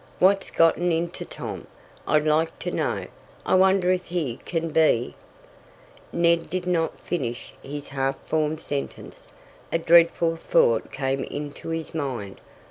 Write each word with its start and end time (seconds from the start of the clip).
What's 0.17 0.49
gotten 0.49 0.91
into 0.91 1.25
Tom, 1.25 1.67
I'd 2.07 2.23
like 2.25 2.57
to 2.57 2.71
know? 2.71 3.05
I 3.45 3.53
wonder 3.53 3.91
if 3.91 4.03
he 4.05 4.39
can 4.45 4.69
be" 4.69 5.15
Ned 6.11 6.49
did 6.49 6.65
not 6.65 6.99
finish 6.99 7.53
his 7.61 7.89
half 7.89 8.17
formed 8.27 8.61
sentence. 8.63 9.33
A 9.71 9.77
dreadful 9.77 10.37
thought 10.37 10.91
came 10.91 11.23
into 11.25 11.69
his 11.69 11.93
mind. 11.93 12.41